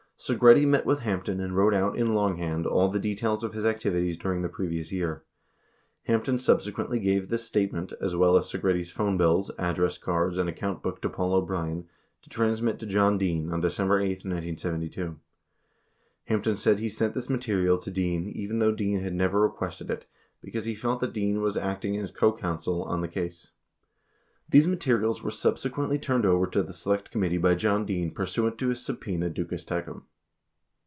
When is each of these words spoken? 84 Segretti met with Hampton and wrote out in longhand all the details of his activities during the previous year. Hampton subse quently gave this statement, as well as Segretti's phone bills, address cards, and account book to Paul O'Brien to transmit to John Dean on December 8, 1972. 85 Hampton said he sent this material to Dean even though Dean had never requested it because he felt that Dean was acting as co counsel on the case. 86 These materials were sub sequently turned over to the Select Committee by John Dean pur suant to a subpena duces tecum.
84 0.23 0.35
Segretti 0.37 0.67
met 0.67 0.85
with 0.85 0.99
Hampton 0.99 1.39
and 1.39 1.55
wrote 1.57 1.73
out 1.73 1.97
in 1.97 2.13
longhand 2.13 2.67
all 2.67 2.89
the 2.89 2.99
details 2.99 3.43
of 3.43 3.53
his 3.55 3.65
activities 3.65 4.15
during 4.15 4.43
the 4.43 4.49
previous 4.49 4.91
year. 4.91 5.23
Hampton 6.03 6.37
subse 6.37 6.71
quently 6.71 7.01
gave 7.01 7.27
this 7.27 7.43
statement, 7.43 7.91
as 7.99 8.15
well 8.15 8.37
as 8.37 8.45
Segretti's 8.47 8.91
phone 8.91 9.17
bills, 9.17 9.49
address 9.57 9.97
cards, 9.97 10.37
and 10.37 10.47
account 10.47 10.83
book 10.83 11.01
to 11.01 11.09
Paul 11.09 11.33
O'Brien 11.33 11.87
to 12.21 12.29
transmit 12.29 12.77
to 12.77 12.85
John 12.85 13.17
Dean 13.17 13.51
on 13.51 13.61
December 13.61 13.99
8, 13.99 14.09
1972. 14.09 15.01
85 15.01 15.15
Hampton 16.25 16.55
said 16.55 16.77
he 16.77 16.87
sent 16.87 17.15
this 17.15 17.27
material 17.27 17.79
to 17.79 17.89
Dean 17.89 18.29
even 18.35 18.59
though 18.59 18.75
Dean 18.75 18.99
had 18.99 19.15
never 19.15 19.39
requested 19.41 19.89
it 19.89 20.05
because 20.39 20.65
he 20.65 20.75
felt 20.75 20.99
that 20.99 21.13
Dean 21.13 21.41
was 21.41 21.57
acting 21.57 21.97
as 21.97 22.11
co 22.11 22.31
counsel 22.31 22.83
on 22.83 23.01
the 23.01 23.07
case. 23.07 23.49
86 24.51 24.51
These 24.51 24.67
materials 24.67 25.23
were 25.23 25.31
sub 25.31 25.55
sequently 25.55 25.99
turned 25.99 26.25
over 26.27 26.45
to 26.45 26.61
the 26.61 26.73
Select 26.73 27.09
Committee 27.09 27.37
by 27.39 27.55
John 27.55 27.85
Dean 27.87 28.11
pur 28.11 28.25
suant 28.27 28.57
to 28.59 28.69
a 28.69 28.75
subpena 28.75 29.33
duces 29.33 29.65
tecum. 29.65 30.03